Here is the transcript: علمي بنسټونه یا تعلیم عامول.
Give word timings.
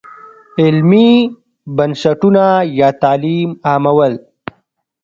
علمي 0.61 1.09
بنسټونه 1.77 2.45
یا 2.79 2.89
تعلیم 3.03 3.49
عامول. 3.69 4.13